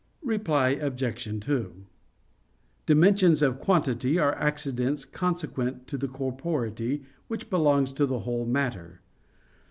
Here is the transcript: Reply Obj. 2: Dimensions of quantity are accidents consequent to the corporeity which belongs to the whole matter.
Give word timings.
Reply 0.23 0.69
Obj. 0.69 1.41
2: 1.45 1.73
Dimensions 2.87 3.43
of 3.43 3.59
quantity 3.59 4.17
are 4.17 4.33
accidents 4.33 5.05
consequent 5.05 5.85
to 5.89 5.95
the 5.95 6.07
corporeity 6.07 7.03
which 7.27 7.51
belongs 7.51 7.93
to 7.93 8.07
the 8.07 8.21
whole 8.25 8.47
matter. 8.47 9.01